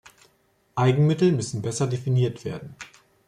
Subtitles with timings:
[0.73, 2.75] Eigenmittel müssen besser definiert werden.